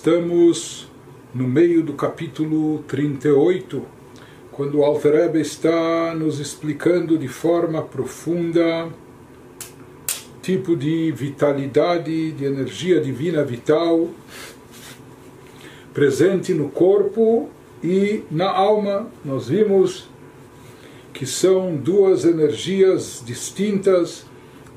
[0.00, 0.88] Estamos
[1.34, 3.84] no meio do capítulo 38,
[4.50, 8.88] quando o Alter está nos explicando de forma profunda
[10.40, 14.08] tipo de vitalidade, de energia divina vital
[15.92, 17.50] presente no corpo
[17.84, 19.06] e na alma.
[19.22, 20.08] Nós vimos
[21.12, 24.24] que são duas energias distintas,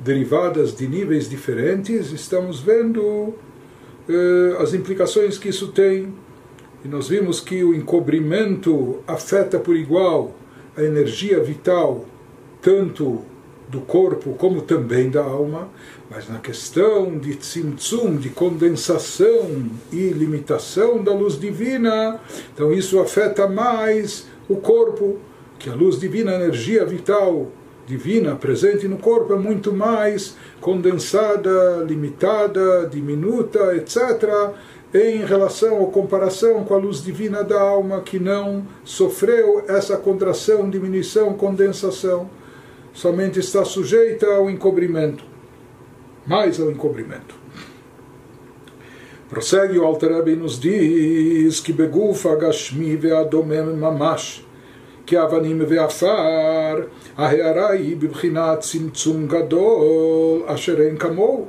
[0.04, 2.12] derivadas de níveis diferentes.
[2.12, 3.36] Estamos vendo
[4.08, 6.14] eh, as implicações que isso tem.
[6.84, 10.36] E nós vimos que o encobrimento afeta por igual
[10.76, 12.06] a energia vital,
[12.62, 13.22] tanto
[13.70, 15.70] do corpo como também da alma,
[16.10, 22.20] mas na questão de tzimtzum, de condensação e limitação da luz divina,
[22.54, 25.18] então isso afeta mais o corpo,
[25.58, 27.50] que a luz divina, a energia vital
[27.86, 34.52] divina presente no corpo é muito mais condensada, limitada, diminuta, etc.,
[34.94, 40.70] em relação ou comparação com a luz divina da alma que não sofreu essa contração,
[40.70, 42.30] diminuição, condensação,
[42.94, 45.26] somente está sujeita ao encobrimento,
[46.28, 47.36] mais ao encobrimento.
[49.28, 54.46] Prossegue o Alter e nos diz que begufa gashmi ve'adomem mamash
[55.07, 56.81] כאבנים ועפר,
[57.17, 61.47] ההערה היא בבחינת צמצום גדול אשר אין כמוהו,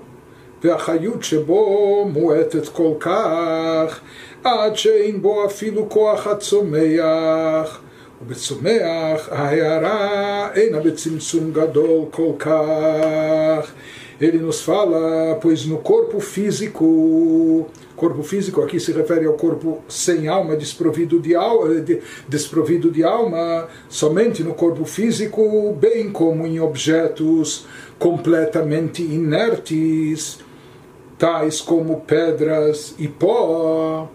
[0.63, 3.99] והחיות שבו מועטת כל כך,
[4.43, 7.79] עד שאין בו אפילו כוח הצומח.
[8.21, 13.71] ובצומח ההערה אינה בצמצום גדול כל כך.
[14.20, 20.26] Ele nos fala, pois no corpo físico Corpo físico aqui se refere ao corpo sem
[20.26, 21.68] alma, desprovido de, alma,
[22.26, 30.40] desprovido de alma, somente no corpo físico, bem como em objetos completamente inertes,
[31.16, 34.10] tais como pedras e pó.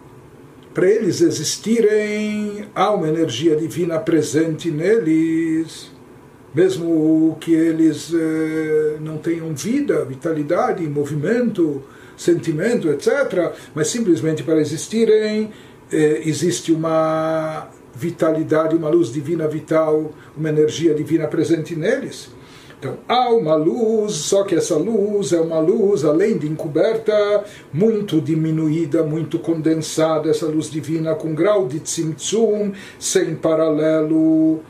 [0.73, 5.89] Para eles existirem, há uma energia divina presente neles
[6.53, 11.83] mesmo que eles eh, não tenham vida, vitalidade, movimento,
[12.17, 15.51] sentimento, etc., mas simplesmente para existirem
[15.91, 22.29] eh, existe uma vitalidade, uma luz divina vital, uma energia divina presente neles.
[22.79, 27.43] Então há uma luz, só que essa luz é uma luz, além de encoberta,
[27.73, 34.61] muito diminuída, muito condensada, essa luz divina com grau de tzimtzum, sem paralelo.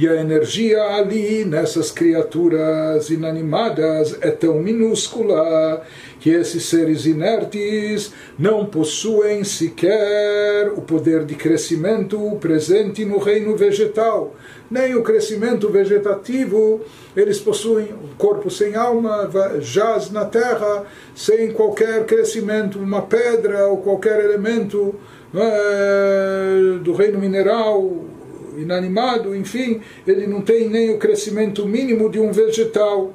[0.00, 5.82] E a energia ali, nessas criaturas inanimadas, é tão minúscula
[6.20, 14.36] que esses seres inertes não possuem sequer o poder de crescimento presente no reino vegetal.
[14.70, 16.80] Nem o crescimento vegetativo
[17.16, 17.86] eles possuem.
[17.86, 22.78] O corpo sem alma jaz na terra sem qualquer crescimento.
[22.78, 24.94] Uma pedra ou qualquer elemento
[25.34, 28.17] é, do reino mineral
[28.60, 33.12] inanimado, enfim, ele não tem nem o crescimento mínimo de um vegetal.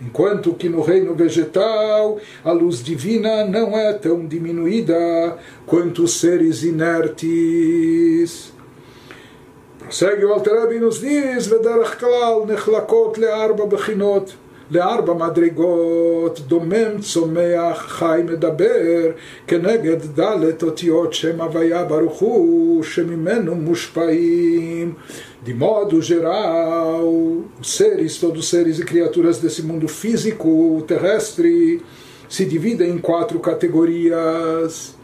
[0.00, 6.62] Enquanto que no reino vegetal a luz divina não é tão diminuída quanto os seres
[6.62, 8.52] inertes.
[9.78, 14.36] Prossegue o Alter nos diz: Vederach klal nechlakot le'arba bechinot.
[14.71, 19.11] לארבע מדרגות, דומם, צומח, חי, מדבר,
[19.47, 24.93] כנגד דלת אותיות שם הוויה ברוך הוא, שממנו מושפעים.
[25.45, 27.05] De modo geral,
[27.61, 31.81] os seres, todos os seres e criaturas desse mundo físico, terrestre,
[32.29, 34.95] se dividem em quatro categorias.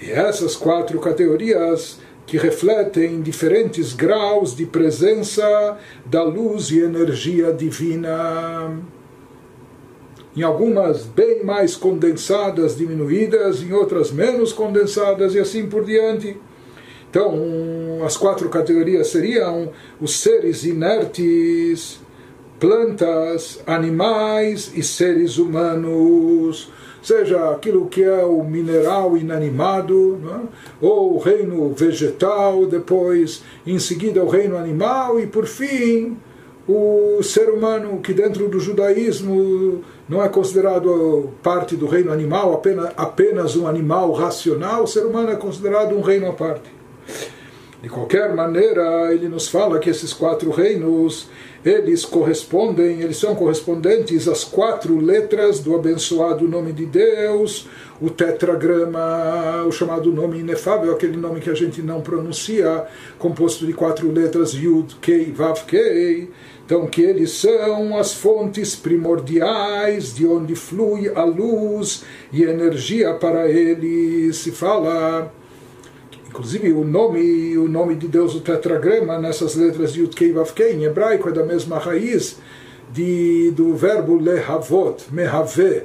[0.00, 1.98] E essas quatro categorias
[2.28, 8.78] que refletem diferentes graus de presença da luz e energia divina
[10.35, 16.37] em algumas bem mais condensadas, diminuídas, em outras menos condensadas e assim por diante.
[17.09, 19.69] Então, as quatro categorias seriam
[20.01, 21.99] os seres inertes,
[22.59, 26.71] plantas, animais e seres humanos,
[27.03, 30.85] seja aquilo que é o mineral inanimado, é?
[30.85, 36.17] ou o reino vegetal, depois, em seguida, o reino animal e, por fim,
[36.67, 42.91] o ser humano que dentro do judaísmo não é considerado parte do reino animal, apenas,
[42.95, 46.71] apenas um animal racional, o ser humano é considerado um reino à parte.
[47.81, 51.27] De qualquer maneira, ele nos fala que esses quatro reinos,
[51.65, 57.67] eles correspondem, eles são correspondentes às quatro letras do abençoado nome de Deus,
[57.99, 62.85] o tetragrama, o chamado nome inefável, aquele nome que a gente não pronuncia,
[63.19, 66.29] composto de quatro letras Yud, Kei, Vav, Kei,
[66.65, 73.49] Então, que eles são as fontes primordiais de onde flui a luz e energia para
[73.49, 74.37] eles.
[74.37, 75.31] Se fala,
[76.27, 80.53] inclusive o nome, o nome de Deus, o tetragrama, nessas letras de Yud Kei Vav
[80.53, 82.37] Kei, em hebraico, é da mesma raiz
[82.93, 85.83] de, do verbo lehavot, mehave,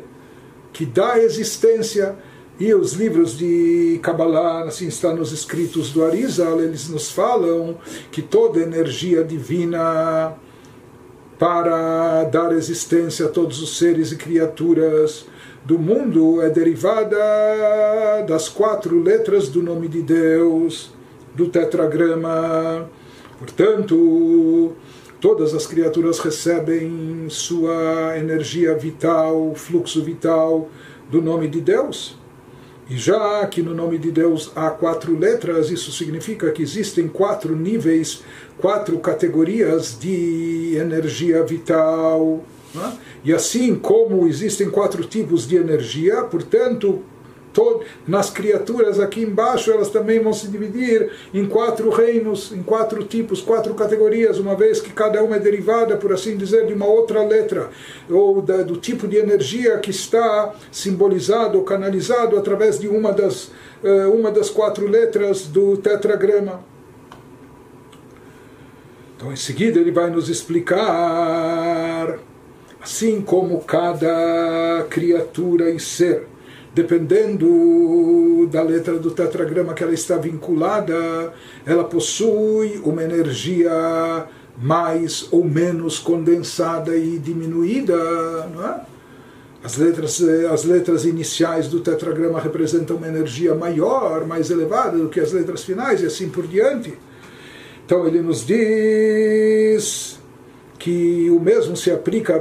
[0.73, 2.15] que dá existência.
[2.61, 7.79] E os livros de Kabbalah, assim está nos escritos do Arizal, eles nos falam
[8.11, 10.37] que toda energia divina
[11.39, 15.27] para dar existência a todos os seres e criaturas
[15.65, 17.17] do mundo é derivada
[18.27, 20.91] das quatro letras do nome de Deus,
[21.35, 22.89] do tetragrama.
[23.39, 24.73] Portanto,
[25.21, 30.69] todas as criaturas recebem sua energia vital, fluxo vital
[31.09, 32.18] do nome de Deus.
[32.89, 37.55] E já que no nome de Deus há quatro letras, isso significa que existem quatro
[37.55, 38.23] níveis,
[38.57, 42.43] quatro categorias de energia vital.
[42.75, 42.99] Né?
[43.25, 47.03] E assim como existem quatro tipos de energia, portanto,
[47.53, 53.05] todo, nas criaturas aqui embaixo elas também vão se dividir em quatro reinos, em quatro
[53.05, 56.87] tipos, quatro categorias, uma vez que cada uma é derivada, por assim dizer, de uma
[56.87, 57.71] outra letra,
[58.09, 63.51] ou da, do tipo de energia que está simbolizado ou canalizado através de uma das,
[63.83, 66.61] uh, uma das quatro letras do tetragrama.
[69.17, 72.19] Então, em seguida, ele vai nos explicar,
[72.81, 76.27] assim como cada criatura e ser
[76.79, 81.35] dependendo da letra do tetragrama que ela está vinculada,
[81.67, 84.25] ela possui uma energia
[84.57, 87.97] mais ou menos condensada e diminuída,
[88.55, 88.81] não é?
[89.65, 90.23] As letras,
[90.53, 95.65] as letras iniciais do tetragrama representam uma energia maior, mais elevada do que as letras
[95.65, 96.97] finais e assim por diante.
[97.85, 100.18] Então ele nos diz
[100.79, 102.39] que o mesmo se aplica a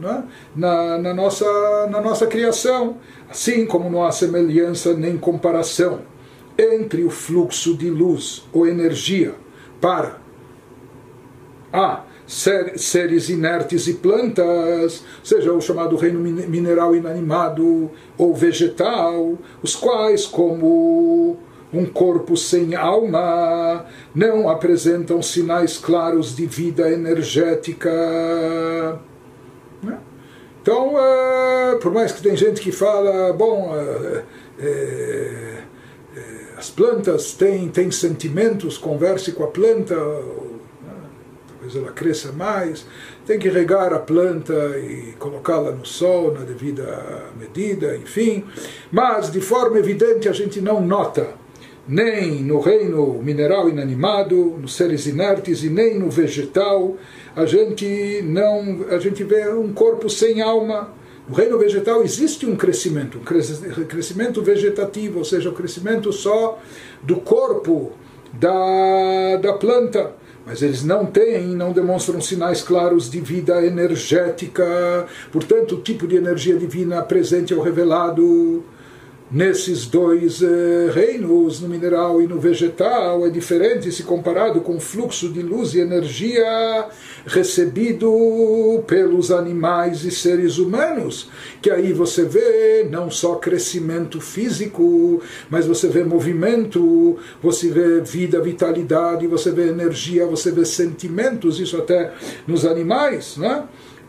[0.00, 0.24] né?
[0.56, 1.46] na, na, nossa,
[1.88, 2.96] na nossa criação,
[3.30, 6.00] assim como não há semelhança nem comparação
[6.58, 9.34] entre o fluxo de luz ou energia
[9.80, 10.20] para
[11.72, 20.24] a seres inertes e plantas, seja o chamado reino mineral inanimado ou vegetal, os quais,
[20.24, 21.36] como
[21.72, 27.90] um corpo sem alma, não apresentam sinais claros de vida energética.
[29.82, 29.98] Né?
[30.60, 34.22] Então, é, por mais que tem gente que fala, bom, é,
[34.60, 35.62] é,
[36.58, 40.94] as plantas têm, têm sentimentos, converse com a planta, né?
[41.48, 42.86] talvez ela cresça mais,
[43.26, 48.44] tem que regar a planta e colocá-la no sol na devida medida, enfim,
[48.90, 51.41] mas de forma evidente a gente não nota
[51.86, 56.96] nem no reino mineral inanimado, nos seres inertes e nem no vegetal,
[57.34, 60.92] a gente não, a gente vê um corpo sem alma.
[61.28, 66.60] No reino vegetal existe um crescimento, um crescimento vegetativo, ou seja, o um crescimento só
[67.02, 67.92] do corpo
[68.32, 70.12] da, da planta.
[70.44, 76.16] Mas eles não têm, não demonstram sinais claros de vida energética, portanto, o tipo de
[76.16, 78.64] energia divina presente ou revelado
[79.32, 84.80] nesses dois eh, reinos, no mineral e no vegetal, é diferente se comparado com o
[84.80, 86.86] fluxo de luz e energia
[87.24, 91.30] recebido pelos animais e seres humanos,
[91.62, 98.38] que aí você vê não só crescimento físico, mas você vê movimento, você vê vida,
[98.40, 102.12] vitalidade, você vê energia, você vê sentimentos, isso até
[102.46, 103.64] nos animais, né?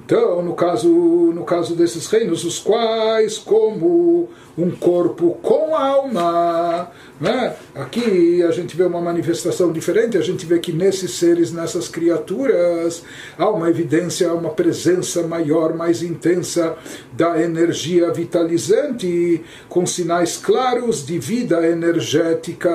[0.06, 7.56] Então, no caso, no caso desses reinos, os quais, como um corpo com alma, né?
[7.74, 13.02] aqui a gente vê uma manifestação diferente, a gente vê que nesses seres, nessas criaturas,
[13.38, 16.76] há uma evidência, uma presença maior, mais intensa
[17.14, 22.70] da energia vitalizante, com sinais claros de vida energética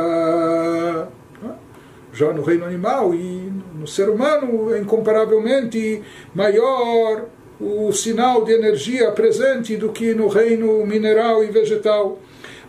[2.12, 6.02] já no reino animal e no ser humano é incomparavelmente
[6.34, 7.26] maior
[7.60, 12.18] o sinal de energia presente do que no reino mineral e vegetal.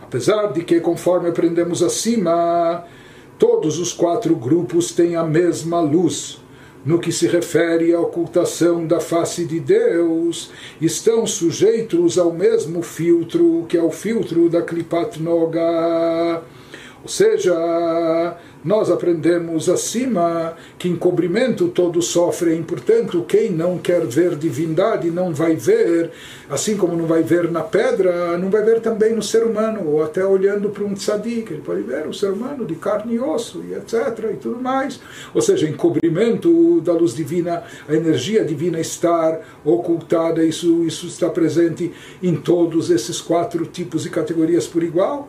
[0.02, 2.84] Apesar de que, conforme aprendemos acima,
[3.38, 6.40] todos os quatro grupos têm a mesma luz.
[6.84, 13.66] No que se refere à ocultação da face de Deus, estão sujeitos ao mesmo filtro
[13.68, 16.42] que é o filtro da Klipat Noga
[17.02, 25.10] Ou seja, nós aprendemos acima que encobrimento todos sofrem, portanto, quem não quer ver divindade
[25.10, 26.10] não vai ver,
[26.48, 30.04] assim como não vai ver na pedra, não vai ver também no ser humano, ou
[30.04, 33.62] até olhando para um tzadik, ele pode ver o ser humano de carne e osso,
[33.66, 34.32] e etc.
[34.34, 35.00] e tudo mais.
[35.34, 41.90] Ou seja, encobrimento da luz divina, a energia divina estar ocultada, isso, isso está presente
[42.22, 45.28] em todos esses quatro tipos e categorias por igual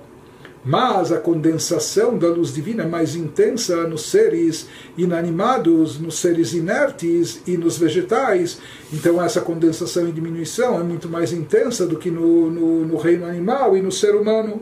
[0.63, 7.41] mas a condensação da luz divina é mais intensa nos seres inanimados, nos seres inertes
[7.48, 8.60] e nos vegetais.
[8.94, 13.25] Então, essa condensação e diminuição é muito mais intensa do que no, no, no reino
[13.25, 14.62] animal e no ser humano.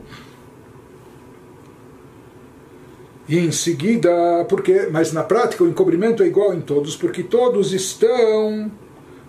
[3.27, 4.09] E em seguida,
[4.47, 8.71] porque, mas na prática o encobrimento é igual em todos, porque todos estão,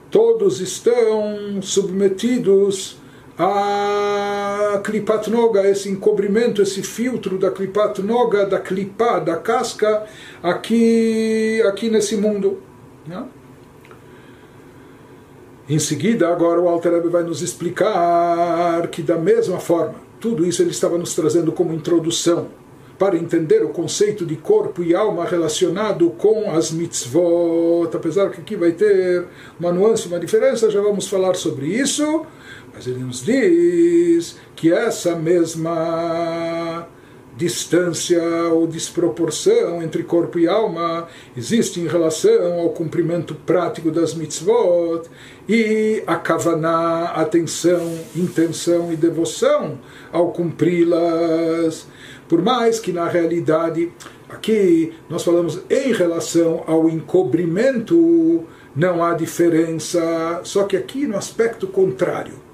[0.08, 2.99] todos estão submetidos
[3.42, 10.04] a Klipat Noga, esse encobrimento, esse filtro da Klipat Noga, da Klipá, da casca,
[10.42, 12.62] aqui, aqui nesse mundo.
[13.06, 13.24] Né?
[15.66, 20.72] Em seguida, agora o Alter vai nos explicar que da mesma forma, tudo isso ele
[20.72, 22.48] estava nos trazendo como introdução
[22.98, 28.54] para entender o conceito de corpo e alma relacionado com as mitzvot, apesar que aqui
[28.54, 29.24] vai ter
[29.58, 32.26] uma nuance, uma diferença, já vamos falar sobre isso.
[32.72, 36.88] Mas ele nos diz que essa mesma
[37.36, 38.22] distância
[38.52, 45.08] ou desproporção entre corpo e alma existe em relação ao cumprimento prático das mitzvot
[45.48, 49.78] e a kavaná, atenção, intenção e devoção
[50.12, 51.86] ao cumpri-las.
[52.28, 53.90] Por mais que na realidade,
[54.28, 58.44] aqui nós falamos em relação ao encobrimento,
[58.76, 62.49] não há diferença, só que aqui no aspecto contrário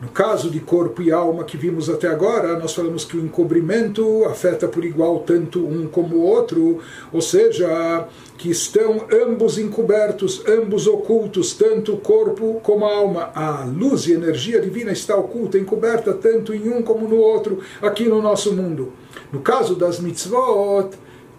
[0.00, 4.24] no caso de corpo e alma que vimos até agora, nós falamos que o encobrimento
[4.26, 6.78] afeta por igual tanto um como o outro,
[7.12, 13.30] ou seja, que estão ambos encobertos, ambos ocultos, tanto o corpo como a alma.
[13.34, 18.04] A luz e energia divina está oculta, encoberta tanto em um como no outro, aqui
[18.04, 18.92] no nosso mundo.
[19.32, 20.90] No caso das mitzvot,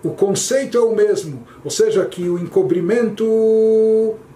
[0.03, 3.25] o conceito é o mesmo, ou seja, que o encobrimento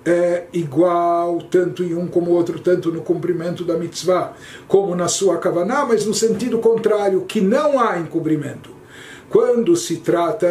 [0.05, 4.33] é igual, tanto em um como outro, tanto no cumprimento da mitzvah,
[4.67, 8.73] como na sua kavaná, mas no sentido contrário, que não há encobrimento.
[9.33, 10.47] Quando se trata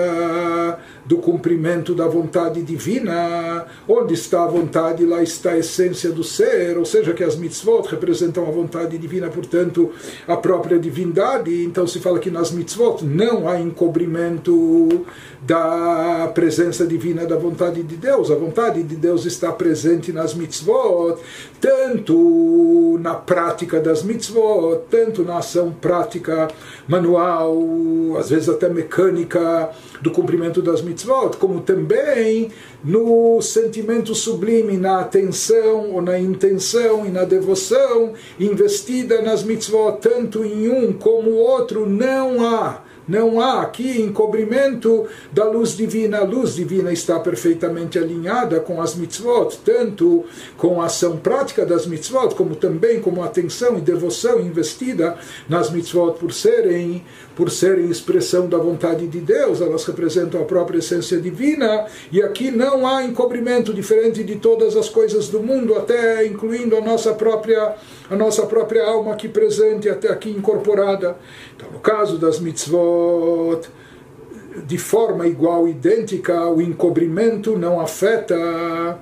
[1.07, 6.77] do cumprimento da vontade divina, onde está a vontade, lá está a essência do ser,
[6.77, 9.93] ou seja, que as mitzvot representam a vontade divina, portanto,
[10.27, 11.63] a própria divindade.
[11.65, 15.07] Então se fala que nas mitzvot não há encobrimento
[15.43, 18.31] da presença divina da vontade de Deus.
[18.31, 21.19] A vontade de Deus está presente nas mitzvot,
[21.61, 26.49] tanto na prática das mitzvot, tanto na ação prática
[26.87, 27.57] manual,
[28.19, 29.71] às vezes até mecânica
[30.01, 32.51] do cumprimento das mitzvot, como também
[32.85, 40.45] no sentimento sublime, na atenção ou na intenção e na devoção investida nas mitzvot, tanto
[40.45, 46.19] em um como o outro, não há não há aqui encobrimento da luz divina.
[46.19, 50.25] A luz divina está perfeitamente alinhada com as mitzvot, tanto
[50.57, 55.17] com a ação prática das mitzvot, como também com a atenção e devoção investida
[55.49, 57.05] nas mitzvot por serem,
[57.35, 59.61] por serem expressão da vontade de Deus.
[59.61, 61.87] Elas representam a própria essência divina.
[62.11, 66.81] E aqui não há encobrimento diferente de todas as coisas do mundo, até incluindo a
[66.81, 67.75] nossa própria
[68.11, 71.17] a nossa própria alma aqui presente, até aqui incorporada.
[71.57, 72.92] Então, no caso das mitzvot,
[74.67, 78.99] de forma igual, idêntica, o encobrimento não afeta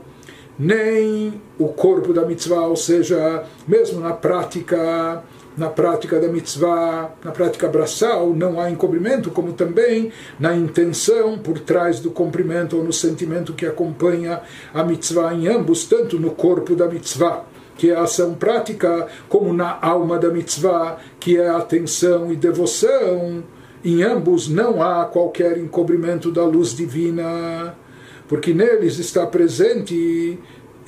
[0.59, 5.25] nem o corpo da mitzvah, ou seja, mesmo na prática,
[5.57, 11.59] na prática da mitzvah, na prática braçal, não há encobrimento, como também na intenção por
[11.59, 14.43] trás do cumprimento ou no sentimento que acompanha
[14.73, 17.45] a mitzvah em ambos, tanto no corpo da mitzvah
[17.81, 22.37] que é a ação prática, como na alma da mitzvah, que é a atenção e
[22.37, 23.43] devoção.
[23.85, 27.75] Em ambos não há qualquer encobrimento da luz divina,
[28.29, 30.39] porque neles está presente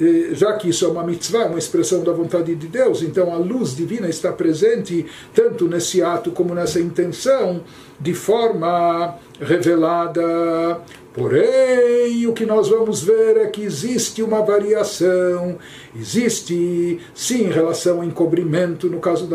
[0.01, 3.37] eh, já que isso é uma mitzvah, uma expressão da vontade de Deus, então a
[3.37, 7.63] luz divina está presente tanto nesse ato como nessa intenção,
[8.01, 10.81] de forma revelada
[11.15, 15.59] Porém, o que nós vamos ver é que existe uma variação,
[15.95, 19.27] existe, sim, em relação ao encobrimento, no caso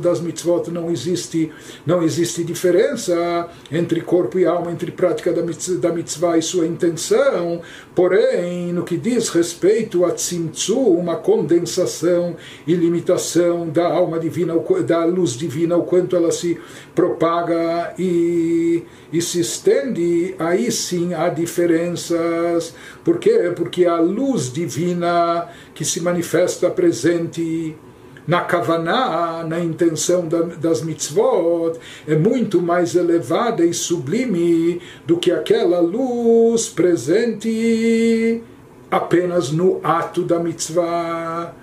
[0.00, 1.52] das mitzvot não existe,
[1.84, 7.60] não existe diferença entre corpo e alma, entre prática da mitzvah e sua intenção,
[7.94, 12.34] porém, no que diz respeito a tzimtzu, uma condensação
[12.66, 14.54] e limitação da alma divina,
[14.86, 16.58] da luz divina, o quanto ela se
[16.94, 22.74] propaga e, e se estende, aí sim há diferenças.
[23.04, 23.52] Por quê?
[23.54, 27.76] Porque a luz divina que se manifesta presente
[28.26, 30.26] na kavaná, na intenção
[30.60, 38.42] das mitzvot, é muito mais elevada e sublime do que aquela luz presente
[38.90, 41.54] apenas no ato da mitzvah.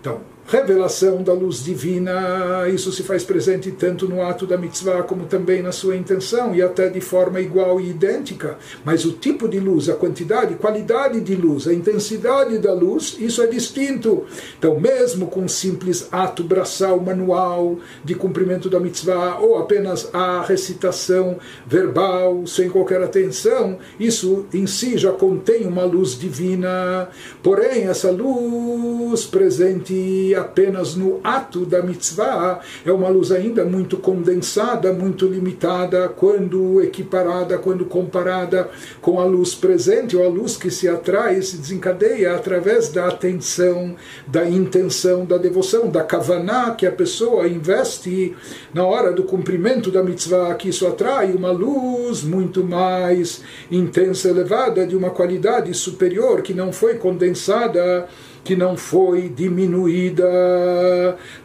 [0.00, 5.26] Então, revelação da luz divina, isso se faz presente tanto no ato da mitzvah como
[5.26, 8.56] também na sua intenção e até de forma igual e idêntica.
[8.84, 13.42] Mas o tipo de luz, a quantidade, qualidade de luz, a intensidade da luz, isso
[13.42, 14.24] é distinto.
[14.56, 20.42] Então, mesmo com um simples ato braçal manual de cumprimento da mitzvah ou apenas a
[20.42, 27.08] recitação verbal sem qualquer atenção, isso em si já contém uma luz divina.
[27.42, 34.92] Porém, essa luz presente apenas no ato da mitzvah, é uma luz ainda muito condensada,
[34.92, 38.68] muito limitada, quando equiparada, quando comparada
[39.00, 43.96] com a luz presente, ou a luz que se atrai, se desencadeia através da atenção,
[44.26, 48.34] da intenção, da devoção, da kavaná que a pessoa investe
[48.72, 54.86] na hora do cumprimento da mitzvah, que isso atrai uma luz muito mais intensa, elevada,
[54.86, 58.06] de uma qualidade superior, que não foi condensada
[58.46, 60.32] que não foi diminuída.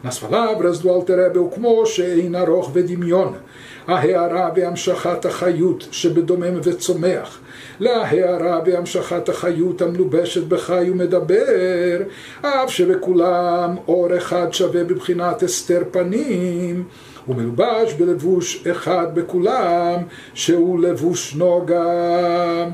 [0.04, 3.34] Nas palavras do Alter Rebbe, כמו שאין ארוך ודמיון,
[3.86, 7.38] ההערה בהמשכת החיות שבדומם וצומח,
[7.80, 11.96] להערה בהמשכת החיות המלובשת בחי ומדבר,
[12.42, 16.84] אף שבכולם אור אחד שווה בבחינת הסתר פנים.
[17.28, 19.98] ומלובש בלבוש אחד בכולם,
[20.34, 22.66] שהוא לבוש נוגה.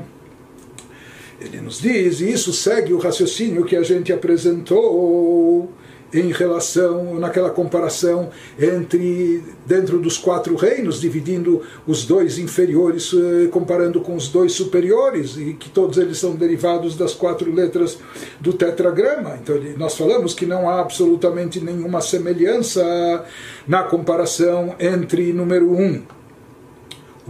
[1.41, 5.69] Ele nos diz, e isso segue o raciocínio que a gente apresentou
[6.13, 8.29] em relação, naquela comparação
[8.59, 15.37] entre, dentro dos quatro reinos, dividindo os dois inferiores, eh, comparando com os dois superiores,
[15.37, 17.99] e que todos eles são derivados das quatro letras
[18.39, 19.37] do tetragrama.
[19.41, 23.23] Então, nós falamos que não há absolutamente nenhuma semelhança
[23.67, 26.01] na comparação entre número um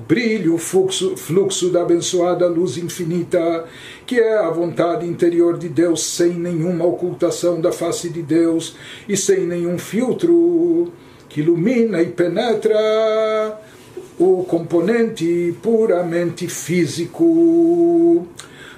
[0.07, 3.65] brilho, fluxo, fluxo da abençoada luz infinita,
[4.05, 8.75] que é a vontade interior de Deus, sem nenhuma ocultação da face de Deus
[9.07, 10.91] e sem nenhum filtro,
[11.27, 13.59] que ilumina e penetra
[14.17, 18.27] o componente puramente físico.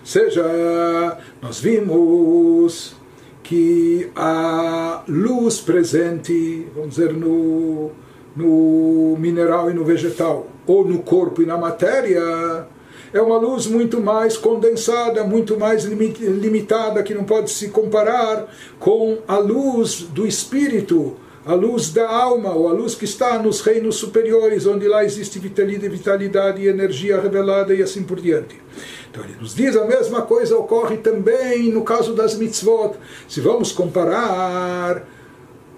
[0.04, 2.96] Seja, nós vimos
[3.42, 7.92] que a luz presente, vamos dizer, no,
[8.36, 12.68] no mineral e no vegetal, ou no corpo e na matéria,
[13.14, 18.48] é uma luz muito mais condensada, muito mais limitada, que não pode se comparar
[18.80, 23.62] com a luz do espírito, a luz da alma, ou a luz que está nos
[23.62, 28.62] reinos superiores, onde lá existe vitalidade, e energia revelada e assim por diante.
[29.10, 32.94] Então ele nos diz a mesma coisa ocorre também no caso das mitzvot.
[33.28, 35.06] Se vamos comparar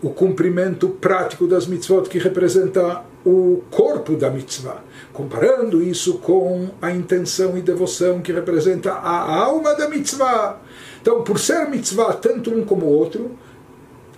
[0.04, 4.84] o cumprimento prático das mitzvot que representa o corpo da mitzvah,
[5.14, 10.60] comparando isso com a intenção e devoção que representa a alma da mitzvah.
[11.02, 13.32] Então, por ser mitzvah tanto um como o outro,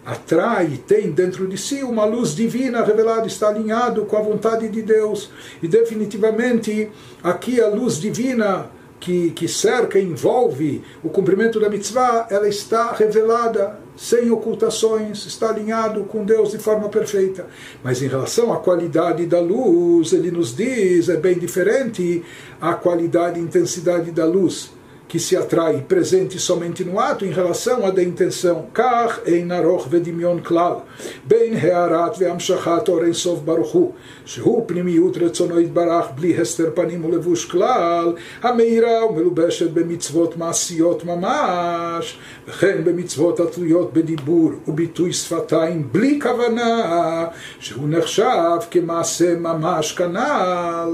[0.05, 4.69] atrai e tem dentro de si uma luz divina revelada, está alinhado com a vontade
[4.69, 5.31] de Deus.
[5.61, 6.91] E definitivamente
[7.23, 13.79] aqui a luz divina que, que cerca, envolve o cumprimento da mitzvah, ela está revelada,
[13.95, 17.47] sem ocultações, está alinhado com Deus de forma perfeita.
[17.83, 22.23] Mas em relação à qualidade da luz, ele nos diz, é bem diferente
[22.59, 24.74] a qualidade e intensidade da luz
[25.10, 28.66] que se atrai presente somente no ato em relação à da intenção.
[28.72, 30.86] Kach ein aroch vedimion klal,
[31.24, 33.92] ben hearat ve'amshachat or sof baruchu,
[34.24, 42.84] שהוא פנימיות רצונו יתברך בלי הסתר פנים ולבוש כלל, המאירה ומלובשת במצוות מעשיות ממש, וכן
[42.84, 47.26] במצוות התלויות בדיבור וביטוי שפתיים בלי כוונה,
[47.60, 50.90] שהוא נחשב כמעשה ממש כנ"ל.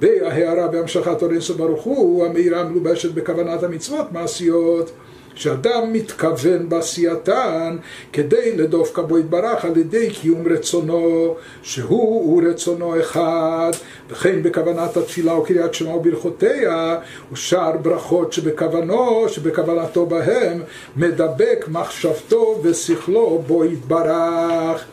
[0.00, 4.90] וההערה בהמשכת אור אינסוף ברוך הוא, המאירה מלובשת בכוונת המצוות מעשיות,
[5.34, 7.76] שאדם מתכוון בעשייתן
[8.12, 13.70] כדי לדופקה בו יתברך על ידי קיום רצונו, שהוא רצונו אחד,
[14.10, 16.96] וכן בכוונת התפילה וקריאת שמע וברכותיה,
[17.32, 20.62] ושאר ברכות שבכוונו, שבכוונתו בהם,
[20.96, 24.84] מדבק מחשבתו ושכלו בו יתברך.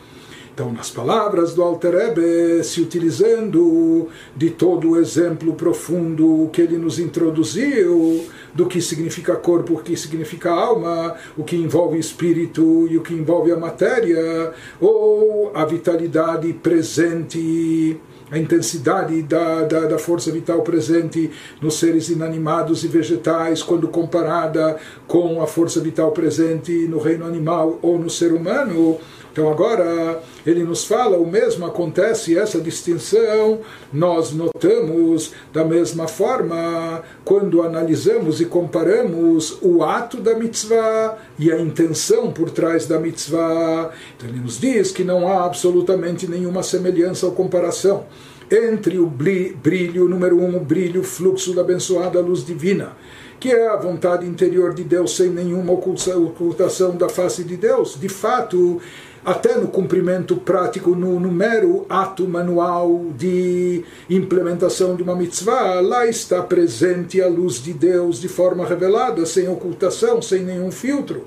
[0.58, 6.76] Então, nas palavras do Alter Rebbe, se utilizando de todo o exemplo profundo que ele
[6.76, 12.98] nos introduziu, do que significa corpo, o que significa alma, o que envolve espírito e
[12.98, 17.96] o que envolve a matéria, ou a vitalidade presente
[18.30, 21.30] a intensidade da, da, da, força vital presente
[21.62, 27.78] nos seres inanimados e vegetais, quando comparada com a força vital presente no reino animal
[27.80, 28.98] ou no ser humano,
[29.32, 33.60] então agora ele nos fala, o mesmo acontece, essa distinção
[33.92, 41.60] nós notamos da mesma forma quando analisamos e comparamos o ato da mitzvah e a
[41.60, 43.90] intenção por trás da mitzvah.
[44.16, 48.06] Então ele nos diz que não há absolutamente nenhuma semelhança ou comparação
[48.50, 52.96] entre o brilho, número um, o brilho, fluxo da abençoada luz divina,
[53.38, 57.98] que é a vontade interior de Deus sem nenhuma ocultação da face de Deus.
[58.00, 58.80] De fato,
[59.24, 66.06] até no cumprimento prático, no, no mero ato manual de implementação de uma mitzvah, lá
[66.06, 71.24] está presente a luz de Deus de forma revelada, sem ocultação, sem nenhum filtro.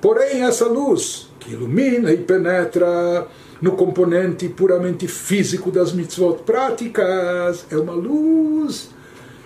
[0.00, 3.26] Porém, essa luz que ilumina e penetra
[3.60, 8.90] no componente puramente físico das mitzvot práticas, é uma luz,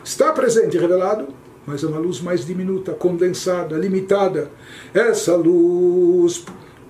[0.05, 1.29] está presente revelado,
[1.67, 4.51] mas é uma luz mais diminuta, condensada, limitada.
[4.93, 6.45] Essa luz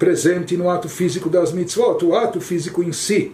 [0.05, 3.33] presente no ato físico das mitzvot, o ato físico em si,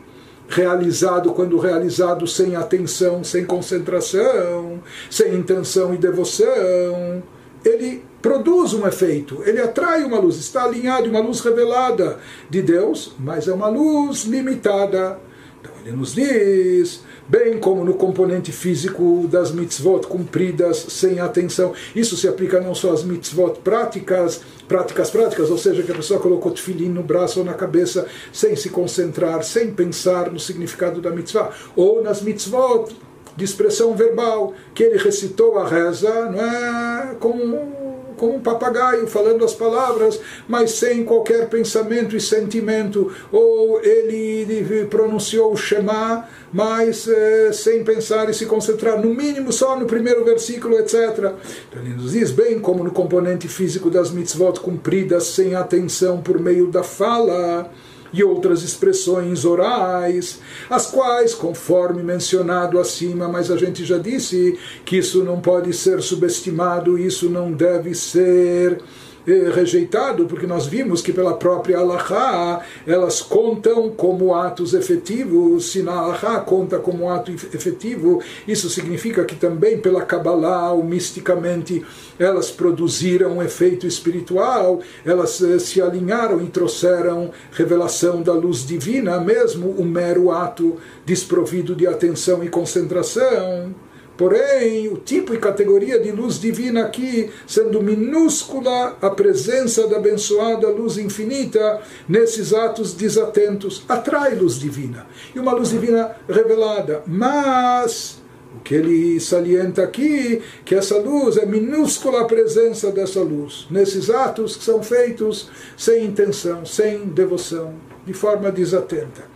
[0.48, 4.80] realizado quando realizado sem atenção, sem concentração,
[5.10, 7.24] sem intenção e devoção,
[7.64, 13.16] ele produz um efeito, ele atrai uma luz, está alinhado, uma luz revelada de Deus,
[13.18, 15.18] mas é uma luz limitada.
[15.60, 21.72] Então ele nos diz bem como no componente físico das mitzvot cumpridas sem atenção.
[21.94, 26.18] Isso se aplica não só às mitzvot práticas, práticas práticas, ou seja, que a pessoa
[26.18, 31.10] colocou tefilim no braço ou na cabeça sem se concentrar, sem pensar no significado da
[31.10, 32.92] mitzvah, ou nas mitzvot
[33.36, 37.79] de expressão verbal, que ele recitou a reza, não é como
[38.20, 45.54] como um papagaio falando as palavras, mas sem qualquer pensamento e sentimento, ou ele pronunciou
[45.54, 50.78] o Shema, mas eh, sem pensar e se concentrar, no mínimo só no primeiro versículo,
[50.78, 51.32] etc.
[51.68, 56.38] Então ele nos diz bem como no componente físico das mitzvot cumpridas sem atenção por
[56.38, 57.70] meio da fala
[58.12, 64.98] e outras expressões orais, as quais, conforme mencionado acima, mas a gente já disse que
[64.98, 68.80] isso não pode ser subestimado, isso não deve ser
[69.26, 75.92] rejeitado, porque nós vimos que pela própria Allahá elas contam como atos efetivos, se na
[75.92, 81.84] Allahá conta como ato efetivo, isso significa que também pela Kabbalah, ou misticamente,
[82.18, 89.20] elas produziram um efeito espiritual, elas eh, se alinharam e trouxeram revelação da luz divina,
[89.20, 93.74] mesmo o mero ato desprovido de atenção e concentração.
[94.20, 100.68] Porém, o tipo e categoria de luz divina aqui, sendo minúscula a presença da abençoada
[100.68, 105.06] luz infinita nesses atos desatentos, atrai luz divina.
[105.34, 107.02] E uma luz divina revelada.
[107.06, 108.20] Mas
[108.54, 114.10] o que ele salienta aqui, que essa luz é minúscula a presença dessa luz, nesses
[114.10, 117.72] atos que são feitos sem intenção, sem devoção,
[118.04, 119.29] de forma desatenta.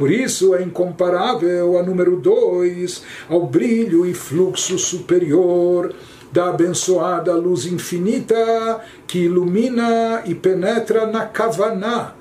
[0.00, 5.92] Por isso é incomparável a número 2 ao brilho e fluxo superior
[6.32, 12.14] da abençoada luz infinita que ilumina e penetra na Kavaná,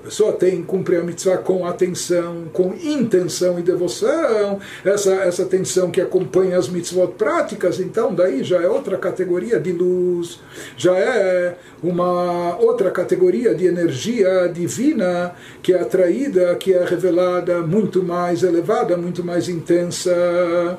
[0.00, 5.90] a pessoa tem cumprir a mitzvah com atenção, com intenção e devoção, essa, essa atenção
[5.90, 10.40] que acompanha as mitzvot práticas, então daí já é outra categoria de luz,
[10.74, 18.02] já é uma outra categoria de energia divina que é atraída, que é revelada muito
[18.02, 20.78] mais elevada, muito mais intensa.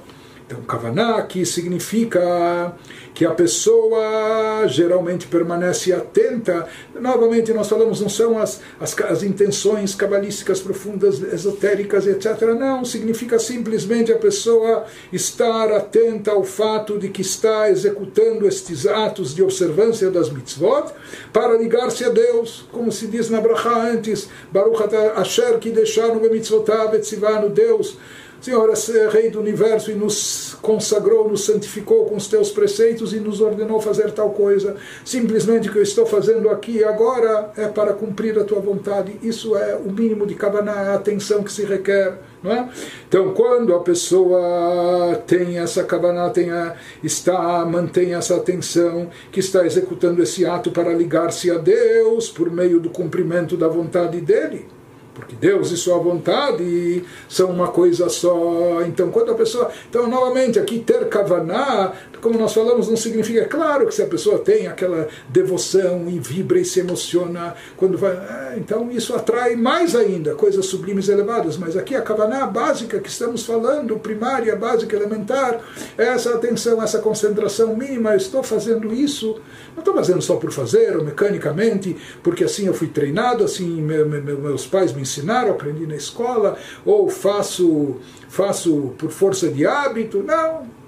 [0.52, 2.76] Então, Kavaná, que significa
[3.14, 6.68] que a pessoa geralmente permanece atenta.
[6.94, 12.42] Novamente, nós falamos, não são as, as, as intenções cabalísticas profundas, esotéricas, etc.
[12.60, 14.84] Não, significa simplesmente a pessoa
[15.14, 20.92] estar atenta ao fato de que está executando estes atos de observância das mitzvot
[21.32, 24.84] para ligar-se a Deus, como se diz na Brachá antes, Baruch
[25.16, 27.98] Asher que deixaram mitzvotav etzivanu Deus
[28.42, 33.20] Senhor é Rei do Universo e nos consagrou, nos santificou com os teus preceitos e
[33.20, 34.76] nos ordenou fazer tal coisa.
[35.06, 39.16] Simplesmente o que eu estou fazendo aqui agora é para cumprir a tua vontade.
[39.22, 42.18] Isso é o mínimo de Kavaná, a atenção que se requer.
[42.42, 42.70] Não é?
[43.08, 49.64] Então, quando a pessoa tem essa kavaná, tem a, está, mantém essa atenção, que está
[49.64, 54.66] executando esse ato para ligar-se a Deus por meio do cumprimento da vontade dele,
[55.14, 58.82] porque Deus e sua vontade são uma coisa só.
[58.88, 59.70] Então, quando a pessoa.
[59.90, 63.42] Então, novamente, aqui ter kavaná, como nós falamos, não significa.
[63.42, 67.98] É claro que se a pessoa tem aquela devoção e vibra e se emociona quando
[67.98, 68.14] vai.
[68.14, 71.58] É, então, isso atrai mais ainda coisas sublimes e elevadas.
[71.58, 75.60] Mas aqui a kavaná básica que estamos falando, primária, básica, elementar,
[75.98, 78.12] é essa atenção, essa concentração mínima.
[78.12, 79.40] Eu estou fazendo isso,
[79.74, 84.66] não estou fazendo só por fazer ou mecanicamente, porque assim eu fui treinado, assim meus
[84.66, 87.98] pais me ensinaram, aprendi na escola, ou faço,
[88.30, 90.24] faço por força de hábito.
[90.24, 90.82] Não.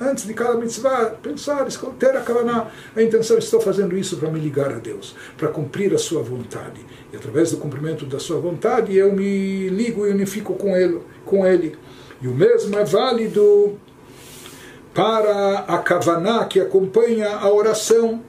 [0.00, 1.64] Antes de cada mitzvah, pensar,
[1.98, 5.94] ter a kavaná, a intenção, estou fazendo isso para me ligar a Deus, para cumprir
[5.94, 6.84] a sua vontade.
[7.12, 11.00] E através do cumprimento da sua vontade, eu me ligo e unifico com ele.
[11.24, 11.78] Com ele.
[12.20, 13.78] E o mesmo é válido
[14.92, 18.22] para a kavaná que acompanha a oração,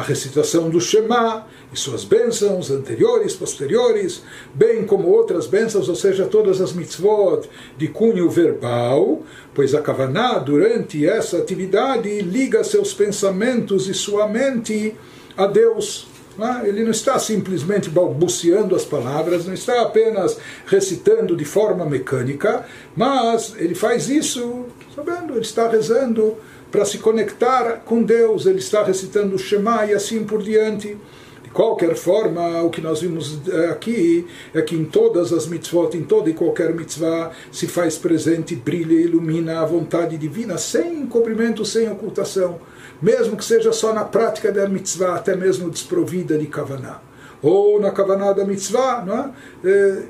[0.00, 4.22] a recitação do Shema, e suas bênçãos anteriores, posteriores,
[4.54, 9.20] bem como outras bênçãos, ou seja, todas as mitzvot de cunho verbal,
[9.54, 14.96] pois a Kavaná, durante essa atividade, liga seus pensamentos e sua mente
[15.36, 16.08] a Deus.
[16.40, 16.66] É?
[16.66, 22.64] Ele não está simplesmente balbuciando as palavras, não está apenas recitando de forma mecânica,
[22.96, 26.38] mas ele faz isso sabendo, ele está rezando
[26.70, 30.96] para se conectar com Deus, ele está recitando o Shema e assim por diante.
[31.42, 35.96] De qualquer forma, o que nós vimos eh, aqui é que em todas as mitzvot,
[35.96, 41.00] em toda e qualquer mitzvah, se faz presente, brilha e ilumina a vontade divina, sem
[41.00, 42.60] encobrimento, sem ocultação.
[43.02, 47.00] Mesmo que seja só na prática da mitzvah, até mesmo desprovida de kavaná
[47.42, 49.30] ou na kavaná da mitzvah, não é?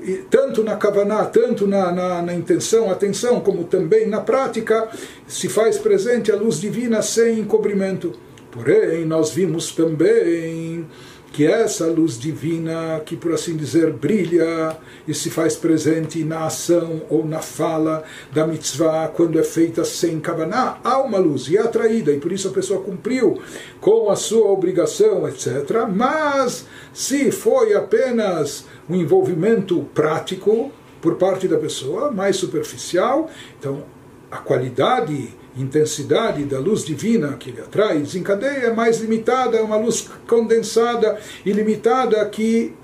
[0.03, 4.89] E, tanto na kavaná, tanto na, na, na, intenção, atenção, como também na prática,
[5.27, 8.13] se faz presente a luz divina sem encobrimento.
[8.51, 10.87] Porém, nós vimos também
[11.33, 17.03] que essa luz divina, que por assim dizer brilha e se faz presente na ação
[17.09, 21.61] ou na fala da mitzvah, quando é feita sem kavaná, há uma luz e é
[21.61, 23.41] atraída, e por isso a pessoa cumpriu
[23.81, 25.87] com a sua obrigação, etc.
[25.95, 33.85] Mas se foi apenas um envolvimento prático por parte da pessoa, mais superficial, então
[34.31, 39.77] a qualidade intensidade da luz divina que ele atrai, desencadeia, é mais limitada, é uma
[39.77, 42.75] luz condensada e limitada que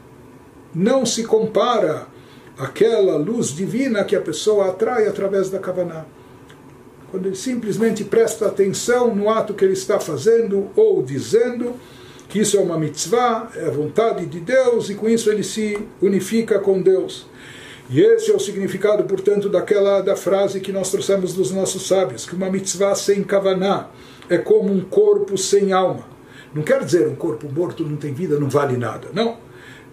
[0.75, 2.07] não se compara
[2.59, 6.05] àquela luz divina que a pessoa atrai através da Kavaná.
[7.11, 11.75] Quando ele simplesmente presta atenção no ato que ele está fazendo ou dizendo,
[12.29, 15.79] que isso é uma mitzvah, é a vontade de Deus, e com isso ele se
[16.03, 17.27] unifica com Deus.
[17.89, 22.27] E esse é o significado, portanto, daquela da frase que nós trouxemos dos nossos sábios,
[22.27, 23.89] que uma mitzvah sem kavaná
[24.29, 26.05] é como um corpo sem alma.
[26.53, 29.09] Não quer dizer um corpo morto não tem vida, não vale nada.
[29.13, 29.39] Não.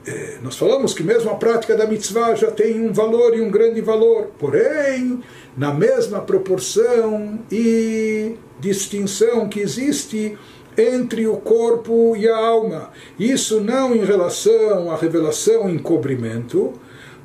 [0.06, 3.50] É, nós falamos que mesmo a prática da mitzvah já tem um valor e um
[3.50, 4.32] grande valor.
[4.40, 5.22] Porém,
[5.56, 10.38] na mesma proporção e distinção que existe
[10.78, 12.90] entre o corpo e a alma.
[13.20, 16.74] Isso não em relação à revelação em cobrimento,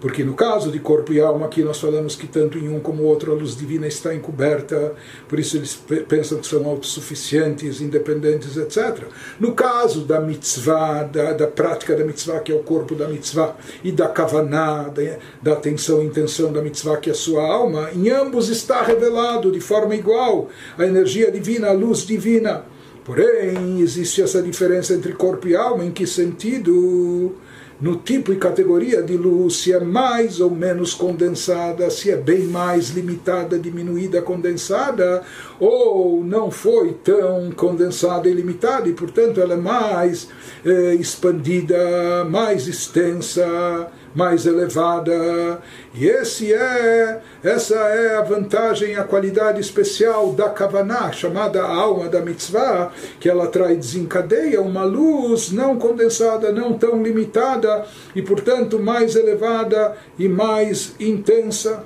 [0.00, 3.02] porque no caso de corpo e alma, aqui nós falamos que tanto em um como
[3.02, 4.94] outro a luz divina está encoberta,
[5.28, 5.74] por isso eles
[6.08, 9.04] pensam que são autossuficientes, independentes, etc.
[9.40, 13.56] No caso da mitzvah, da, da prática da mitzvah, que é o corpo da mitzvah,
[13.82, 17.90] e da kavaná, da, da atenção e intenção da mitzvah, que é a sua alma,
[17.92, 22.64] em ambos está revelado de forma igual a energia divina, a luz divina.
[23.04, 27.34] Porém, existe essa diferença entre corpo e alma, em que sentido?
[27.80, 32.44] No tipo e categoria de luz, se é mais ou menos condensada, se é bem
[32.44, 35.22] mais limitada, diminuída, condensada,
[35.60, 40.28] ou não foi tão condensada e limitada, e portanto ela é mais
[40.64, 45.60] eh, expandida, mais extensa, mais elevada.
[45.94, 52.20] E esse é, essa é a vantagem, a qualidade especial da Kavaná, chamada alma da
[52.20, 59.16] mitzvah, que ela traz desencadeia uma luz não condensada, não tão limitada, e portanto mais
[59.16, 61.84] elevada e mais intensa.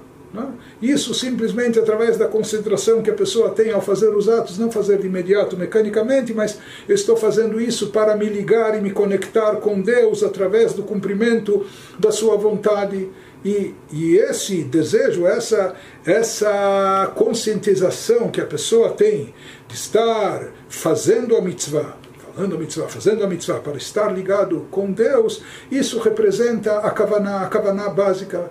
[0.80, 4.98] Isso simplesmente através da concentração que a pessoa tem ao fazer os atos, não fazer
[4.98, 9.80] de imediato mecanicamente, mas eu estou fazendo isso para me ligar e me conectar com
[9.80, 11.66] Deus através do cumprimento
[11.98, 13.10] da sua vontade.
[13.44, 15.74] E, e esse desejo, essa,
[16.06, 19.34] essa conscientização que a pessoa tem
[19.68, 21.96] de estar fazendo a mitzvah,
[22.34, 27.42] falando a mitzvah, fazendo a mitzvah para estar ligado com Deus, isso representa a kavaná,
[27.42, 28.50] a kavaná básica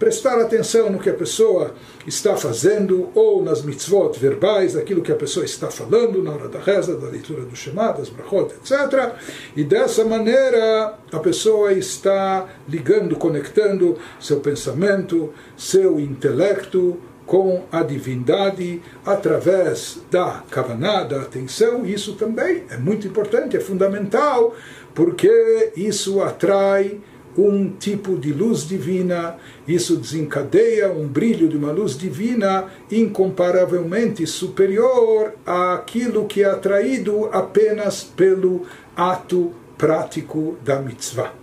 [0.00, 1.74] prestar atenção no que a pessoa
[2.06, 6.58] está fazendo, ou nas mitzvot verbais, aquilo que a pessoa está falando na hora da
[6.58, 9.12] reza, da leitura do Shema, das brachot, etc.
[9.54, 18.82] E dessa maneira a pessoa está ligando, conectando seu pensamento, seu intelecto com a divindade
[19.04, 21.84] através da kavaná, da atenção.
[21.84, 24.54] Isso também é muito importante, é fundamental,
[24.94, 27.00] porque isso atrai
[27.48, 35.34] um tipo de luz divina, isso desencadeia um brilho de uma luz divina incomparavelmente superior
[35.46, 41.39] àquilo que é atraído apenas pelo ato prático da mitzvah.